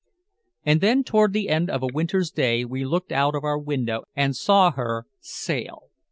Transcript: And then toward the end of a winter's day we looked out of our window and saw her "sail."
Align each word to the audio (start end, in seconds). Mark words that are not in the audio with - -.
And 0.65 0.81
then 0.81 1.03
toward 1.03 1.31
the 1.31 1.47
end 1.47 1.69
of 1.69 1.83
a 1.83 1.87
winter's 1.93 2.31
day 2.31 2.65
we 2.65 2.83
looked 2.83 3.11
out 3.11 3.35
of 3.35 3.43
our 3.43 3.59
window 3.59 4.05
and 4.15 4.35
saw 4.35 4.71
her 4.71 5.05
"sail." 5.19 5.89